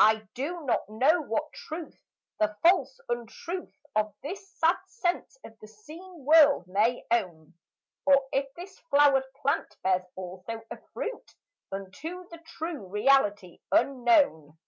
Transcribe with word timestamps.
I 0.00 0.16
do 0.34 0.62
not 0.64 0.88
know 0.88 1.20
what 1.20 1.52
truth 1.52 2.02
the 2.40 2.56
false 2.60 2.98
untruth 3.08 3.72
Of 3.94 4.12
this 4.20 4.48
sad 4.54 4.78
sense 4.88 5.38
of 5.44 5.56
the 5.60 5.68
seen 5.68 6.24
world 6.24 6.66
may 6.66 7.04
own, 7.12 7.54
Or 8.04 8.24
if 8.32 8.52
this 8.56 8.80
flowered 8.90 9.32
plant 9.42 9.76
bears 9.84 10.02
also 10.16 10.60
a 10.72 10.78
fruit 10.92 11.36
Unto 11.70 12.28
the 12.30 12.38
true 12.44 12.84
reality 12.88 13.60
unknown. 13.70 14.58